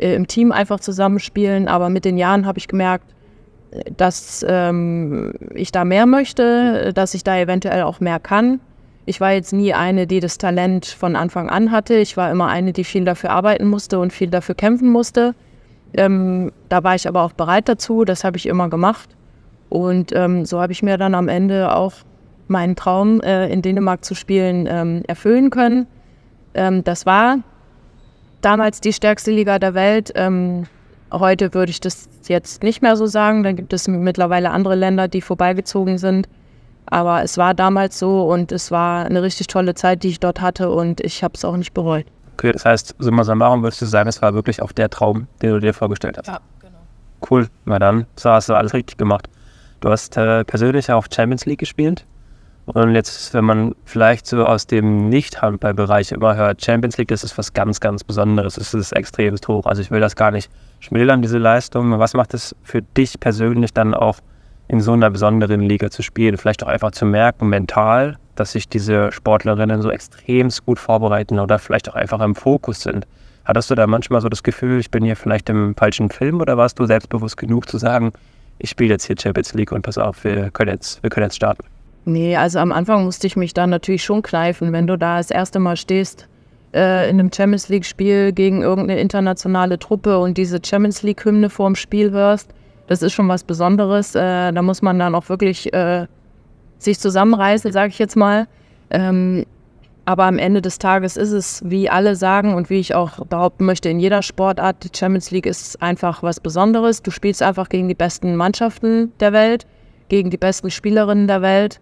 [0.00, 1.68] äh, im Team einfach zusammenspielen.
[1.68, 3.14] Aber mit den Jahren habe ich gemerkt,
[3.70, 8.60] äh, dass ähm, ich da mehr möchte, äh, dass ich da eventuell auch mehr kann.
[9.06, 11.94] Ich war jetzt nie eine, die das Talent von Anfang an hatte.
[11.94, 15.34] Ich war immer eine, die viel dafür arbeiten musste und viel dafür kämpfen musste.
[15.94, 19.08] Ähm, da war ich aber auch bereit dazu, das habe ich immer gemacht.
[19.68, 21.94] Und ähm, so habe ich mir dann am Ende auch
[22.48, 25.86] meinen Traum, äh, in Dänemark zu spielen, ähm, erfüllen können.
[26.54, 27.38] Ähm, das war
[28.40, 30.12] damals die stärkste Liga der Welt.
[30.14, 30.66] Ähm,
[31.12, 33.42] heute würde ich das jetzt nicht mehr so sagen.
[33.42, 36.28] Da gibt es mittlerweile andere Länder, die vorbeigezogen sind.
[36.86, 40.40] Aber es war damals so und es war eine richtig tolle Zeit, die ich dort
[40.40, 42.06] hatte und ich habe es auch nicht bereut.
[42.34, 45.50] Okay, das heißt, summa summarum würdest du sagen, es war wirklich auch der Traum, den
[45.50, 46.26] du dir vorgestellt hast.
[46.26, 46.78] Ja, genau.
[47.30, 49.28] Cool, na dann, so hast du alles richtig gemacht.
[49.80, 52.06] Du hast äh, persönlich auch Champions League gespielt.
[52.72, 57.36] Und jetzt, wenn man vielleicht so aus dem Nicht-Handball-Bereich immer hört, Champions League, das ist
[57.36, 58.56] was ganz, ganz Besonderes.
[58.56, 59.66] Es ist extremst hoch.
[59.66, 61.98] Also ich will das gar nicht schmälern, diese Leistung.
[61.98, 64.18] Was macht es für dich persönlich dann auch
[64.68, 66.36] in so einer besonderen Liga zu spielen?
[66.36, 71.58] Vielleicht auch einfach zu merken, mental, dass sich diese Sportlerinnen so extremst gut vorbereiten oder
[71.58, 73.04] vielleicht auch einfach im Fokus sind.
[73.44, 76.56] Hattest du da manchmal so das Gefühl, ich bin hier vielleicht im falschen Film oder
[76.56, 78.12] warst du selbstbewusst genug zu sagen,
[78.58, 81.36] ich spiele jetzt hier Champions League und pass auf, wir können jetzt, wir können jetzt
[81.36, 81.64] starten?
[82.04, 85.30] Nee, also am Anfang musste ich mich da natürlich schon kneifen, wenn du da das
[85.30, 86.28] erste Mal stehst
[86.72, 92.10] äh, in einem Champions League-Spiel gegen irgendeine internationale Truppe und diese Champions League-Hymne vorm Spiel
[92.10, 92.50] hörst.
[92.86, 94.14] Das ist schon was Besonderes.
[94.14, 96.06] Äh, da muss man dann auch wirklich äh,
[96.78, 98.46] sich zusammenreißen, sage ich jetzt mal.
[98.90, 99.44] Ähm,
[100.06, 103.64] aber am Ende des Tages ist es, wie alle sagen und wie ich auch behaupten
[103.64, 107.02] möchte, in jeder Sportart, die Champions League ist einfach was Besonderes.
[107.02, 109.66] Du spielst einfach gegen die besten Mannschaften der Welt,
[110.08, 111.80] gegen die besten Spielerinnen der Welt.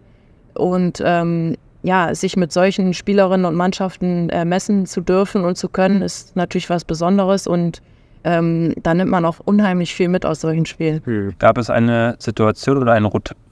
[0.53, 5.69] Und ähm, ja, sich mit solchen Spielerinnen und Mannschaften äh, messen zu dürfen und zu
[5.69, 7.81] können, ist natürlich was Besonderes und
[8.25, 11.01] ähm, da nimmt man auch unheimlich viel mit aus solchen Spielen.
[11.05, 11.33] Hm.
[11.39, 13.09] Gab es eine Situation oder ein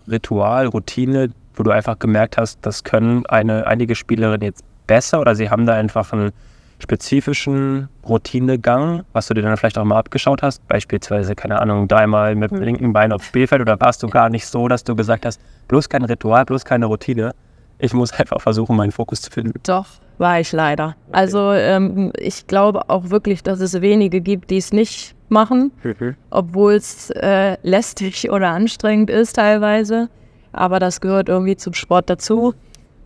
[0.10, 5.36] Ritual, Routine, wo du einfach gemerkt hast, das können eine, einige Spielerinnen jetzt besser oder
[5.36, 6.32] sie haben da einfach einen
[6.80, 10.68] spezifischen Routinegang, was du dir dann vielleicht auch mal abgeschaut hast?
[10.68, 12.64] Beispielsweise, keine Ahnung, dreimal mit dem hm.
[12.66, 15.90] linken Bein aufs Spielfeld oder warst du gar nicht so, dass du gesagt hast, bloß
[15.90, 17.34] kein Ritual, bloß keine Routine,
[17.80, 19.60] ich muss einfach versuchen, meinen Fokus zu finden.
[19.64, 19.88] Doch,
[20.18, 20.96] war ich leider.
[21.12, 26.16] Also ähm, ich glaube auch wirklich, dass es wenige gibt, die es nicht machen, mhm.
[26.30, 30.10] obwohl es äh, lästig oder anstrengend ist teilweise.
[30.54, 32.56] Aber das gehört irgendwie zum Sport dazu.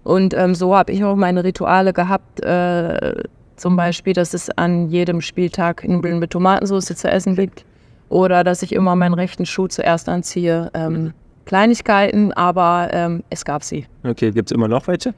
[0.03, 2.43] Und ähm, so habe ich auch meine Rituale gehabt.
[2.43, 3.23] Äh,
[3.61, 7.63] zum Beispiel, dass es an jedem Spieltag Nudeln mit Tomatensauce zu essen gibt.
[8.09, 10.71] Oder dass ich immer meinen rechten Schuh zuerst anziehe.
[10.73, 11.13] Ähm,
[11.45, 13.85] Kleinigkeiten, aber ähm, es gab sie.
[14.03, 15.13] Okay, gibt es immer noch welche?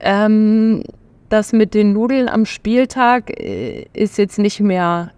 [0.00, 0.84] Ähm,
[1.30, 5.10] das mit den Nudeln am Spieltag äh, ist jetzt nicht mehr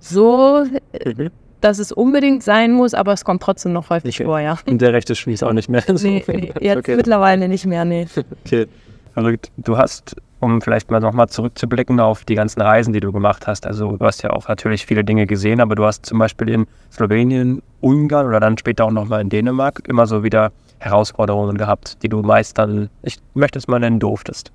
[0.00, 1.30] so, mhm.
[1.60, 4.24] dass es unbedingt sein muss, aber es kommt trotzdem noch häufig okay.
[4.24, 4.58] vor, ja.
[4.66, 5.82] Und der rechte Schließ auch nicht mehr?
[5.86, 6.08] So.
[6.08, 6.96] Nee, nee, jetzt okay.
[6.96, 8.06] mittlerweile nicht mehr, nee.
[8.44, 8.66] Okay,
[9.14, 9.50] verrückt.
[9.58, 13.66] Du hast um vielleicht mal nochmal zurückzublicken auf die ganzen Reisen, die du gemacht hast.
[13.66, 16.66] Also du hast ja auch natürlich viele Dinge gesehen, aber du hast zum Beispiel in
[16.92, 22.08] Slowenien, Ungarn oder dann später auch nochmal in Dänemark immer so wieder Herausforderungen gehabt, die
[22.08, 24.52] du meistern, ich möchte es mal nennen, durftest.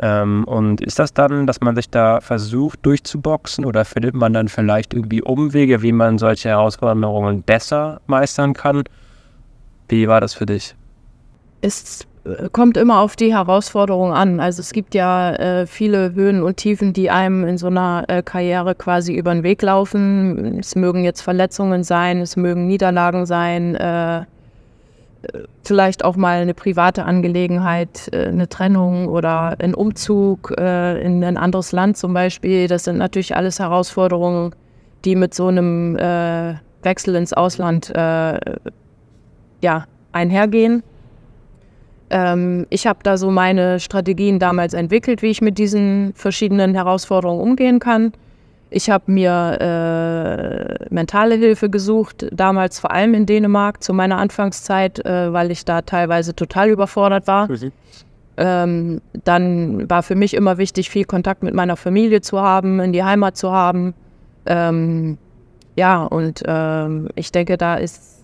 [0.00, 4.48] Ähm, und ist das dann, dass man sich da versucht durchzuboxen oder findet man dann
[4.48, 8.82] vielleicht irgendwie Umwege, wie man solche Herausforderungen besser meistern kann?
[9.88, 10.74] Wie war das für dich?
[11.60, 12.08] Ist
[12.52, 14.38] kommt immer auf die Herausforderung an.
[14.38, 18.22] Also es gibt ja äh, viele Höhen und Tiefen, die einem in so einer äh,
[18.22, 20.58] Karriere quasi über den Weg laufen.
[20.60, 24.24] Es mögen jetzt Verletzungen sein, es mögen Niederlagen sein, äh,
[25.64, 31.36] vielleicht auch mal eine private Angelegenheit, äh, eine Trennung oder ein Umzug äh, in ein
[31.36, 32.68] anderes Land zum Beispiel.
[32.68, 34.54] Das sind natürlich alles Herausforderungen,
[35.04, 40.82] die mit so einem äh, Wechsel ins Ausland ja, einhergehen.
[42.12, 47.40] Ähm, ich habe da so meine Strategien damals entwickelt, wie ich mit diesen verschiedenen Herausforderungen
[47.40, 48.12] umgehen kann.
[48.68, 55.04] Ich habe mir äh, mentale Hilfe gesucht, damals vor allem in Dänemark zu meiner Anfangszeit,
[55.04, 57.48] äh, weil ich da teilweise total überfordert war.
[58.36, 62.92] Ähm, dann war für mich immer wichtig, viel Kontakt mit meiner Familie zu haben, in
[62.92, 63.94] die Heimat zu haben.
[64.46, 65.18] Ähm,
[65.76, 68.21] ja, und ähm, ich denke, da ist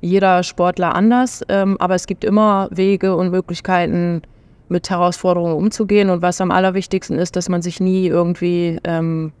[0.00, 4.22] jeder Sportler anders, ähm, aber es gibt immer Wege und Möglichkeiten,
[4.70, 6.10] mit Herausforderungen umzugehen.
[6.10, 9.32] Und was am allerwichtigsten ist, dass man sich nie irgendwie ähm,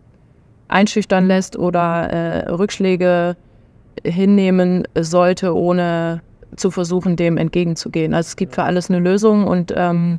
[0.68, 3.36] einschüchtern lässt oder äh, Rückschläge
[4.04, 6.22] hinnehmen sollte, ohne
[6.56, 8.12] zu versuchen, dem entgegenzugehen.
[8.12, 10.18] Also es gibt für alles eine Lösung und ähm,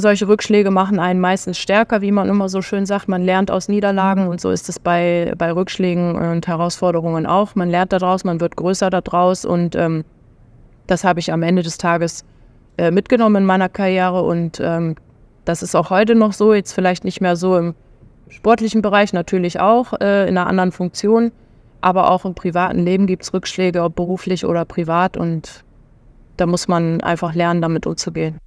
[0.00, 3.08] solche Rückschläge machen einen meistens stärker, wie man immer so schön sagt.
[3.08, 7.54] Man lernt aus Niederlagen und so ist es bei, bei Rückschlägen und Herausforderungen auch.
[7.54, 10.04] Man lernt daraus, man wird größer daraus und ähm,
[10.86, 12.24] das habe ich am Ende des Tages
[12.76, 14.96] äh, mitgenommen in meiner Karriere und ähm,
[15.46, 17.74] das ist auch heute noch so, jetzt vielleicht nicht mehr so im
[18.28, 21.32] sportlichen Bereich, natürlich auch äh, in einer anderen Funktion,
[21.80, 25.64] aber auch im privaten Leben gibt es Rückschläge, ob beruflich oder privat und
[26.36, 28.38] da muss man einfach lernen, damit umzugehen.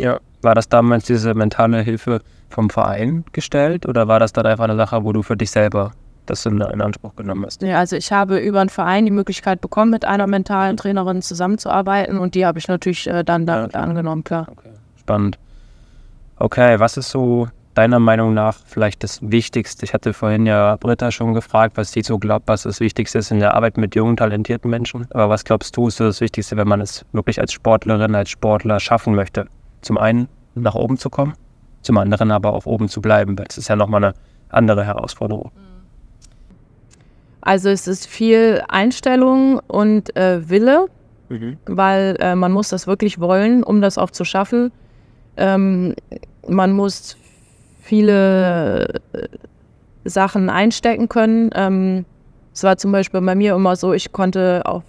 [0.00, 4.64] Ja, war das damals diese mentale Hilfe vom Verein gestellt oder war das dann einfach
[4.64, 5.92] eine Sache, wo du für dich selber
[6.26, 7.62] das in, in Anspruch genommen hast?
[7.62, 12.18] Ja, also ich habe über einen Verein die Möglichkeit bekommen, mit einer mentalen Trainerin zusammenzuarbeiten
[12.18, 14.46] und die habe ich natürlich äh, dann da ja, angenommen, klar.
[14.50, 14.70] Okay.
[14.98, 15.38] Spannend.
[16.36, 19.84] Okay, was ist so deiner Meinung nach vielleicht das Wichtigste?
[19.84, 23.30] Ich hatte vorhin ja Britta schon gefragt, was sie so glaubt, was das Wichtigste ist
[23.30, 25.06] in der Arbeit mit jungen, talentierten Menschen.
[25.10, 28.30] Aber was glaubst du, ist so das Wichtigste, wenn man es wirklich als Sportlerin, als
[28.30, 29.46] Sportler schaffen möchte?
[29.82, 31.34] Zum einen nach oben zu kommen,
[31.82, 34.14] zum anderen aber auch oben zu bleiben, weil das ist ja nochmal eine
[34.48, 35.50] andere Herausforderung.
[37.40, 40.86] Also es ist viel Einstellung und äh, Wille,
[41.28, 41.56] mhm.
[41.66, 44.72] weil äh, man muss das wirklich wollen, um das auch zu schaffen.
[45.36, 45.94] Ähm,
[46.46, 47.16] man muss
[47.80, 49.28] viele äh,
[50.04, 51.50] Sachen einstecken können.
[51.54, 52.04] Ähm,
[52.52, 54.82] Es war zum Beispiel bei mir immer so, ich konnte auch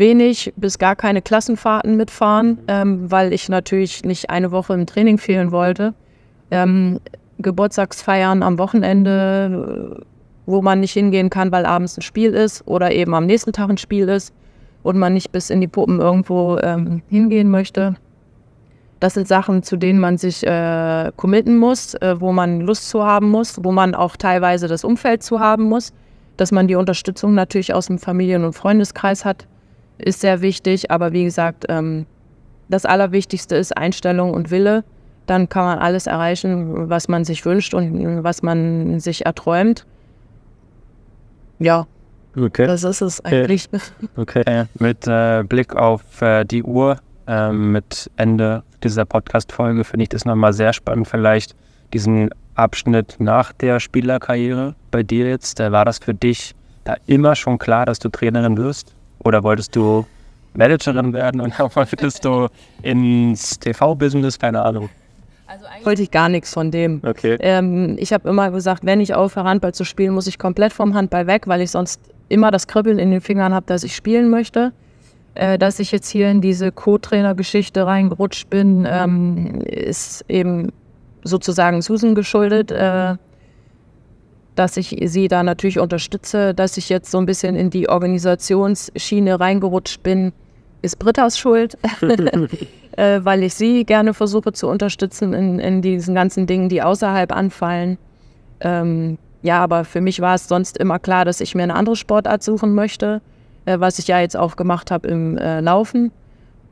[0.00, 5.18] wenig bis gar keine Klassenfahrten mitfahren, ähm, weil ich natürlich nicht eine Woche im Training
[5.18, 5.94] fehlen wollte.
[6.50, 6.98] Ähm,
[7.38, 10.04] Geburtstagsfeiern am Wochenende,
[10.46, 13.70] wo man nicht hingehen kann, weil abends ein Spiel ist oder eben am nächsten Tag
[13.70, 14.34] ein Spiel ist
[14.82, 17.94] und man nicht bis in die Puppen irgendwo ähm, hingehen möchte.
[18.98, 23.04] Das sind Sachen, zu denen man sich äh, committen muss, äh, wo man Lust zu
[23.04, 25.92] haben muss, wo man auch teilweise das Umfeld zu haben muss.
[26.36, 29.46] Dass man die Unterstützung natürlich aus dem Familien- und Freundeskreis hat,
[30.04, 30.90] ist sehr wichtig.
[30.90, 32.06] Aber wie gesagt, ähm,
[32.68, 34.84] das Allerwichtigste ist Einstellung und Wille.
[35.26, 39.86] Dann kann man alles erreichen, was man sich wünscht und was man sich erträumt.
[41.58, 41.86] Ja,
[42.36, 42.66] Okay.
[42.66, 43.68] das ist es eigentlich.
[44.16, 44.64] Okay.
[44.78, 50.24] Mit äh, Blick auf äh, die Uhr, ähm, mit Ende dieser Podcast-Folge finde ich das
[50.24, 51.54] nochmal sehr spannend, vielleicht
[51.92, 55.60] diesen Abschnitt nach der Spielerkarriere bei dir jetzt.
[55.60, 58.94] Äh, war das für dich da immer schon klar, dass du Trainerin wirst?
[59.24, 60.06] Oder wolltest du
[60.54, 62.48] Managerin werden und dann wolltest du
[62.82, 64.38] ins TV-Business?
[64.38, 64.88] Keine Ahnung.
[65.82, 67.00] Wollte ich gar nichts von dem.
[67.04, 67.36] Okay.
[67.40, 70.94] Ähm, ich habe immer gesagt, wenn ich aufhöre, Handball zu spielen, muss ich komplett vom
[70.94, 74.30] Handball weg, weil ich sonst immer das Kribbeln in den Fingern habe, dass ich spielen
[74.30, 74.72] möchte.
[75.34, 80.72] Äh, dass ich jetzt hier in diese Co-Trainer-Geschichte reingerutscht bin, ähm, ist eben
[81.22, 83.14] sozusagen Susan geschuldet, äh,
[84.60, 86.52] dass ich sie da natürlich unterstütze.
[86.52, 90.34] Dass ich jetzt so ein bisschen in die Organisationsschiene reingerutscht bin,
[90.82, 91.78] ist Britta's Schuld,
[92.96, 97.34] äh, weil ich sie gerne versuche zu unterstützen in, in diesen ganzen Dingen, die außerhalb
[97.34, 97.96] anfallen.
[98.60, 101.96] Ähm, ja, aber für mich war es sonst immer klar, dass ich mir eine andere
[101.96, 103.22] Sportart suchen möchte,
[103.64, 106.12] äh, was ich ja jetzt auch gemacht habe im äh, Laufen.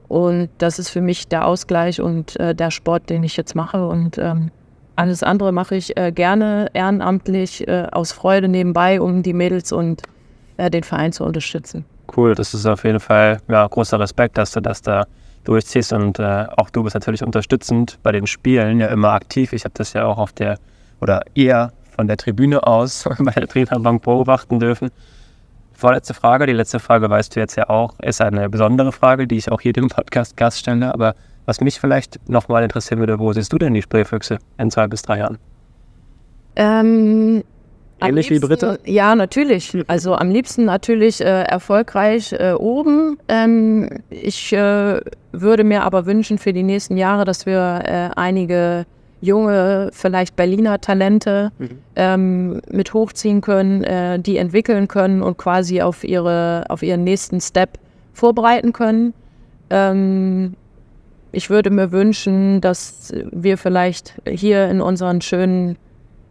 [0.09, 3.87] Und das ist für mich der Ausgleich und äh, der Sport, den ich jetzt mache.
[3.87, 4.51] Und ähm,
[4.99, 10.03] alles andere mache ich äh, gerne ehrenamtlich äh, aus Freude nebenbei, um die Mädels und
[10.57, 11.85] äh, den Verein zu unterstützen.
[12.17, 15.07] Cool, das ist auf jeden Fall ja, großer Respekt, dass du das da
[15.45, 19.53] durchziehst und äh, auch du bist natürlich unterstützend bei den Spielen ja immer aktiv.
[19.53, 20.59] Ich habe das ja auch auf der
[21.01, 24.91] oder eher von der Tribüne aus bei der Trainerbank beobachten dürfen.
[25.75, 29.37] Vorletzte Frage, die letzte Frage weißt du jetzt ja auch, ist eine besondere Frage, die
[29.37, 31.15] ich auch hier dem Podcast Gast stelle, aber
[31.49, 35.01] was mich vielleicht nochmal interessieren würde, wo siehst du denn die Spreefüchse in zwei bis
[35.01, 35.39] drei Jahren?
[36.57, 37.43] Ähm,
[38.03, 38.77] Ähnlich wie liebsten- Britta?
[38.85, 39.75] Ja, natürlich.
[39.87, 43.17] Also am liebsten natürlich äh, erfolgreich äh, oben.
[43.29, 45.01] Ähm, ich äh,
[45.33, 48.85] würde mir aber wünschen für die nächsten Jahre, dass wir äh, einige
[49.23, 51.51] junge, vielleicht Berliner Talente
[51.97, 57.41] ähm, mit hochziehen können, äh, die entwickeln können und quasi auf, ihre, auf ihren nächsten
[57.41, 57.79] Step
[58.13, 59.15] vorbereiten können.
[59.71, 60.55] Ähm,
[61.33, 65.77] ich würde mir wünschen, dass wir vielleicht hier in unseren schönen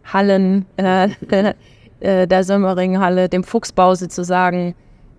[0.04, 1.08] Hallen, äh,
[2.00, 4.74] äh, der Sömmering-Halle, dem Fuchsbau sozusagen,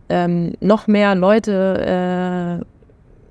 [0.10, 2.66] ähm, noch mehr Leute äh,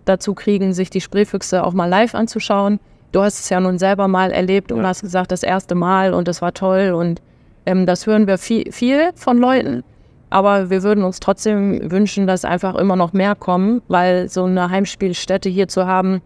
[0.04, 2.80] dazu kriegen, sich die Spreefüchse auch mal live anzuschauen.
[3.12, 4.88] Du hast es ja nun selber mal erlebt und Ja.
[4.88, 7.20] hast gesagt, das erste Mal und das war toll und
[7.66, 9.82] ähm, das hören wir viel, viel von Leuten.
[10.30, 14.68] Aber wir würden uns trotzdem wünschen, dass einfach immer noch mehr kommen, weil so eine
[14.70, 16.20] Heimspielstätte hier zu haben,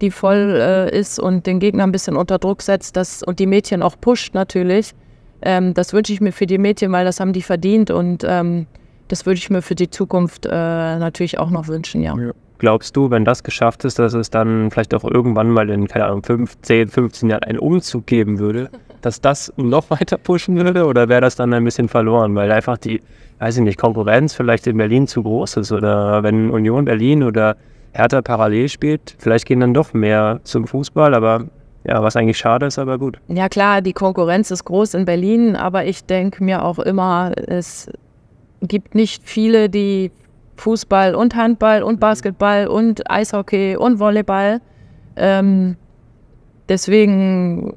[0.00, 3.46] die voll äh, ist und den Gegner ein bisschen unter Druck setzt das, und die
[3.46, 4.92] Mädchen auch pusht natürlich.
[5.42, 8.66] Ähm, das wünsche ich mir für die Mädchen, weil das haben die verdient und ähm,
[9.08, 12.14] das würde ich mir für die Zukunft äh, natürlich auch noch wünschen, ja.
[12.58, 16.04] Glaubst du, wenn das geschafft ist, dass es dann vielleicht auch irgendwann mal in, keine
[16.04, 18.68] Ahnung, 5, 10, 15 Jahren einen Umzug geben würde,
[19.00, 22.76] dass das noch weiter pushen würde oder wäre das dann ein bisschen verloren, weil einfach
[22.76, 23.00] die,
[23.38, 27.56] weiß ich nicht, Konkurrenz vielleicht in Berlin zu groß ist oder wenn Union Berlin oder
[27.92, 31.46] Hertha parallel spielt, vielleicht gehen dann doch mehr zum Fußball, aber
[31.84, 33.18] ja, was eigentlich schade ist, aber gut.
[33.28, 37.90] Ja klar, die Konkurrenz ist groß in Berlin, aber ich denke mir auch immer, es
[38.60, 40.12] gibt nicht viele, die
[40.56, 44.60] Fußball und Handball und Basketball und Eishockey und Volleyball.
[45.16, 45.76] Ähm,
[46.68, 47.74] deswegen,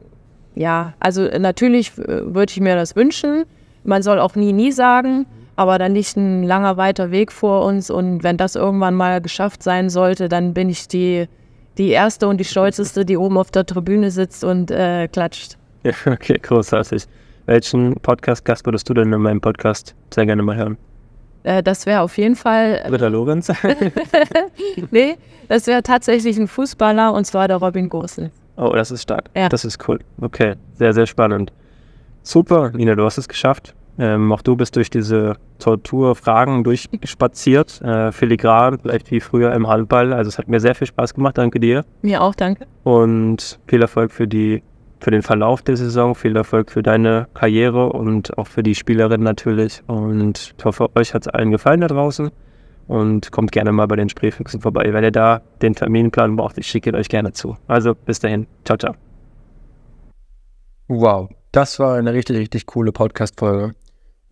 [0.54, 3.46] ja, also natürlich äh, würde ich mir das wünschen.
[3.86, 7.90] Man soll auch nie, nie sagen, aber dann liegt ein langer, weiter Weg vor uns
[7.90, 11.28] und wenn das irgendwann mal geschafft sein sollte, dann bin ich die,
[11.78, 15.58] die Erste und die Stolzeste, die oben auf der Tribüne sitzt und äh, klatscht.
[15.84, 17.06] Ja, okay, großartig.
[17.46, 20.78] Welchen Podcast-Gast würdest du denn in meinem Podcast sehr gerne mal hören?
[21.44, 23.52] Äh, das wäre auf jeden Fall, Britta Lorenz?
[24.92, 25.18] nee,
[25.50, 28.32] das wäre tatsächlich ein Fußballer und zwar der Robin Gosel.
[28.56, 29.30] Oh, das ist stark.
[29.36, 29.50] Ja.
[29.50, 30.00] Das ist cool.
[30.22, 31.52] Okay, sehr, sehr spannend.
[32.22, 33.74] Super, Nina, du hast es geschafft.
[34.00, 37.82] Ähm, auch du bist durch diese Torturfragen durchspaziert.
[37.82, 40.14] Äh, filigran, vielleicht wie früher im Handball.
[40.14, 41.38] Also es hat mir sehr viel Spaß gemacht.
[41.38, 41.86] Danke dir.
[42.02, 42.66] Mir auch, danke.
[42.84, 44.64] Und viel Erfolg für die
[45.04, 49.22] für den Verlauf der Saison, viel Erfolg für deine Karriere und auch für die Spielerin
[49.22, 49.84] natürlich.
[49.86, 52.32] Und ich hoffe, euch hat es allen gefallen da draußen.
[52.88, 54.92] Und kommt gerne mal bei den Spreefüchsen vorbei.
[54.92, 57.58] Wenn ihr da den Terminplan braucht, ich schicke ihn euch gerne zu.
[57.68, 58.48] Also bis dahin.
[58.66, 58.96] Ciao, ciao.
[60.88, 63.74] Wow, das war eine richtig, richtig coole Podcast-Folge.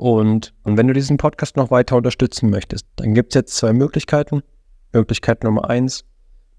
[0.02, 3.72] Und, und wenn du diesen Podcast noch weiter unterstützen möchtest, dann gibt es jetzt zwei
[3.72, 4.42] Möglichkeiten.
[4.94, 6.06] Möglichkeit Nummer eins,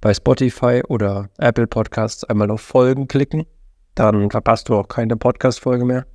[0.01, 3.45] bei Spotify oder Apple Podcasts einmal auf Folgen klicken.
[3.97, 6.07] Dann verpasst du auch keine Podcast-Folge mehr.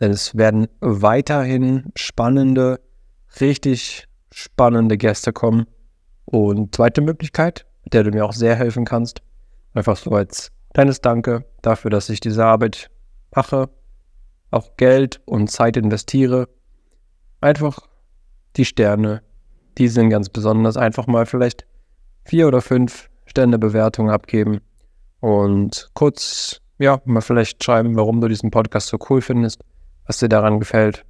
[0.00, 2.80] Denn es werden weiterhin spannende,
[3.40, 5.68] richtig spannende Gäste kommen.
[6.24, 9.22] Und zweite Möglichkeit, mit der du mir auch sehr helfen kannst,
[9.72, 12.90] einfach so als kleines Danke dafür, dass ich diese Arbeit
[13.32, 13.68] mache,
[14.50, 16.48] auch Geld und Zeit investiere.
[17.40, 17.78] Einfach
[18.56, 19.22] die Sterne,
[19.78, 20.76] die sind ganz besonders.
[20.76, 21.66] Einfach mal vielleicht
[22.24, 24.60] vier oder fünf Sterne-Bewertungen abgeben
[25.20, 29.62] und kurz, ja, mal vielleicht schreiben, warum du diesen Podcast so cool findest,
[30.06, 31.04] was dir daran gefällt.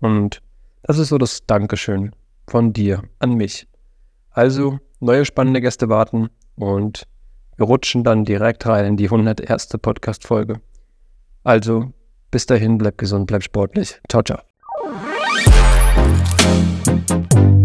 [0.00, 0.42] Und
[0.82, 2.12] das ist so das Dankeschön
[2.46, 3.66] von dir an mich.
[4.30, 7.06] Also, neue spannende Gäste warten und
[7.56, 9.68] wir rutschen dann direkt rein in die 101.
[9.80, 10.60] Podcast-Folge.
[11.42, 11.92] Also,
[12.30, 13.98] bis dahin, bleib gesund, bleib sportlich.
[14.08, 14.55] Ciao, ciao.
[17.06, 17.55] Bye.